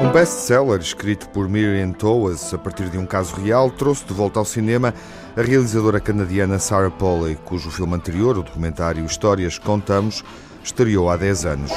[0.00, 4.38] Um best-seller escrito por Miriam Toews a partir de um caso real trouxe de volta
[4.38, 4.94] ao cinema
[5.36, 10.24] a realizadora canadiana Sarah Polley, cujo filme anterior, o documentário Histórias Contamos,
[10.62, 11.72] estreou há 10 anos.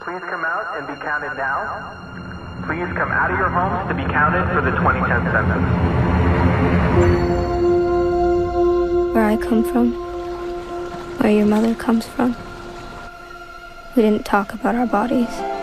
[0.00, 1.96] Please come out and be counted now.
[2.66, 5.90] Please come out of your homes to be counted for the 2010 census.
[9.14, 9.92] where I come from,
[11.18, 12.36] where your mother comes from.
[13.96, 15.59] We didn't talk about our bodies.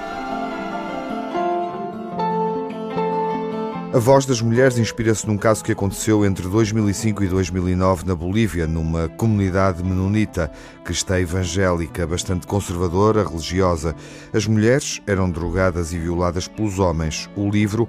[3.94, 8.68] A Voz das Mulheres inspira-se num caso que aconteceu entre 2005 e 2009 na Bolívia,
[8.68, 10.52] numa comunidade menonita,
[10.84, 13.96] cristã evangélica, bastante conservadora, religiosa.
[14.34, 17.29] As mulheres eram drogadas e violadas pelos homens.
[17.35, 17.88] O livro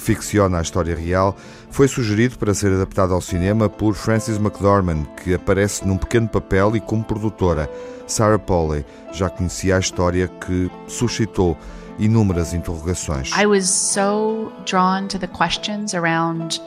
[0.00, 1.36] que ficciona a história real,
[1.70, 6.74] foi sugerido para ser adaptado ao cinema por Frances McDormand, que aparece num pequeno papel
[6.74, 7.70] e como produtora.
[8.06, 11.56] Sarah Polley já conhecia a história que suscitou
[12.00, 13.30] inúmeras interrogações.
[13.36, 16.58] I was so drawn to the questions around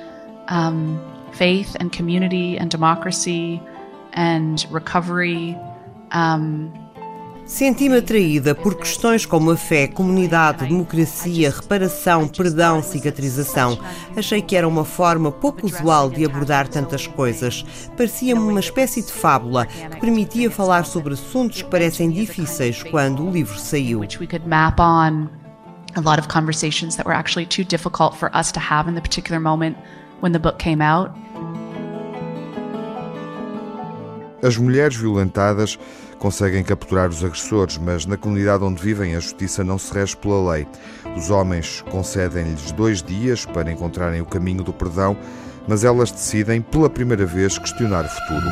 [0.48, 1.00] um,
[1.34, 3.62] faith and community and democracy
[4.14, 5.58] and recovery.
[6.12, 6.72] Um,
[7.46, 13.78] Senti-me atraída por questões como a fé, comunidade, democracia, reparação, perdão, cicatrização.
[14.16, 17.66] Achei que era uma forma pouco usual de abordar tantas coisas.
[17.98, 23.32] Parecia-me uma espécie de fábula que permitia falar sobre assuntos que parecem difíceis quando o
[23.32, 24.02] livro saiu.
[25.96, 29.02] A lot of conversations that were actually too difficult for us to have in the
[29.02, 29.78] particular moment
[30.22, 31.12] when the book came out.
[34.42, 35.78] As mulheres violentadas
[36.24, 40.54] conseguem capturar os agressores, mas na comunidade onde vivem a justiça não se rege pela
[40.54, 40.66] lei.
[41.18, 45.18] Os homens concedem-lhes dois dias para encontrarem o caminho do perdão,
[45.68, 48.46] mas elas decidem pela primeira vez questionar o futuro.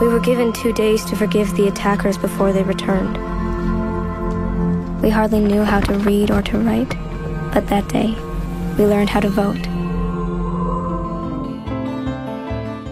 [0.00, 3.16] We were given two days to forgive the attackers before they returned.
[5.04, 6.96] We hardly knew how to read or to write,
[7.54, 8.16] but that day
[8.76, 9.75] we learned how to vote.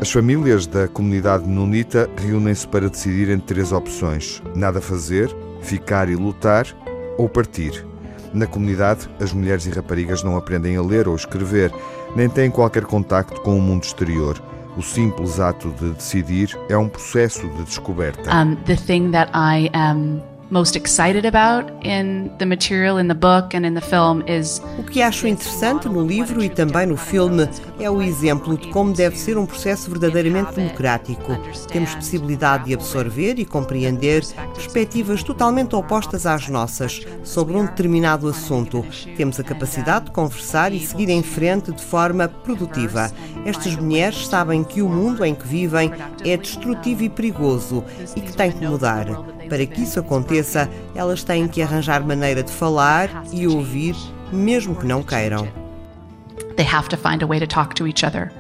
[0.05, 6.15] As famílias da comunidade menonita reúnem-se para decidir entre três opções: nada fazer, ficar e
[6.15, 6.67] lutar
[7.17, 7.87] ou partir.
[8.35, 11.73] Na comunidade, as mulheres e raparigas não aprendem a ler ou escrever,
[12.15, 14.39] nem têm qualquer contacto com o mundo exterior.
[14.77, 18.31] O simples ato de decidir é um processo de descoberta.
[18.31, 20.21] Um, the thing that I am
[20.55, 24.85] most excited about in the material in the book and in the film is O
[24.85, 27.49] que acho interessante no livro e também no filme
[27.81, 31.37] é o exemplo de como deve ser um processo verdadeiramente democrático.
[31.67, 38.87] Temos possibilidade de absorver e compreender perspectivas totalmente opostas às nossas sobre um determinado assunto.
[39.17, 43.11] Temos a capacidade de conversar e seguir em frente de forma produtiva.
[43.45, 45.91] Estas mulheres sabem que o mundo em que vivem
[46.25, 47.83] é destrutivo e perigoso
[48.15, 49.07] e que tem que mudar.
[49.49, 50.44] Para que isso aconteça,
[50.95, 53.97] elas têm que arranjar maneira de falar e ouvir,
[54.33, 55.49] mesmo que não queiram.
[56.57, 58.31] They have to find a way to talk to each other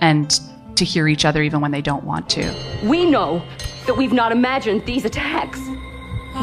[0.00, 0.28] and
[0.76, 2.42] to hear each other even when they don't want to.
[2.86, 3.42] We know
[3.86, 5.58] that we've not imagined these attacks.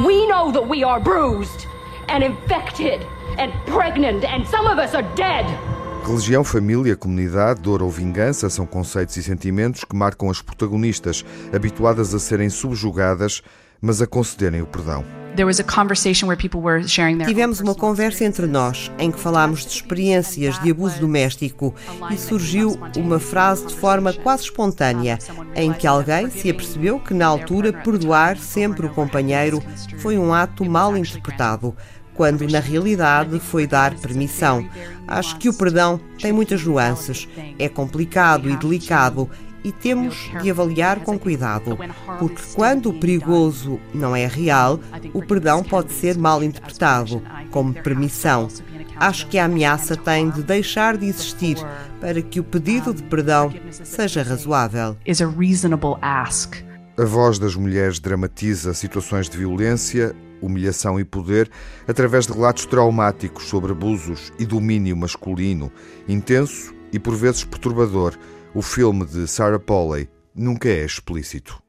[0.06, 1.68] We know that we are bruised
[2.09, 3.06] and infected
[3.38, 5.46] and pregnant and some of us are dead.
[6.06, 11.23] Religião, família, comunidade, dor ou vingança são conceitos e sentimentos que marcam as protagonistas,
[11.53, 13.41] habituadas a serem subjugadas
[13.83, 15.03] mas a concederem o perdão.
[17.25, 21.75] Tivemos uma conversa entre nós em que falámos de experiências de abuso doméstico
[22.09, 25.19] e surgiu uma frase de forma quase espontânea
[25.55, 29.61] em que alguém se apercebeu que na altura perdoar sempre o companheiro
[29.97, 31.75] foi um ato mal interpretado
[32.13, 34.69] quando na realidade foi dar permissão.
[35.07, 37.27] Acho que o perdão tem muitas nuances,
[37.57, 39.27] é complicado e delicado
[39.63, 41.78] e temos de avaliar com cuidado,
[42.20, 44.79] porque quando o perigoso não é real,
[45.14, 48.47] o perdão pode ser mal interpretado como permissão.
[48.97, 51.58] Acho que a ameaça tem de deixar de existir
[51.99, 54.97] para que o pedido de perdão seja razoável.
[56.96, 61.49] A voz das mulheres dramatiza situações de violência, humilhação e poder
[61.87, 65.72] através de relatos traumáticos sobre abusos e domínio masculino,
[66.08, 68.16] intenso e por vezes perturbador
[68.53, 71.62] o filme de Sarah Polley nunca é explícito.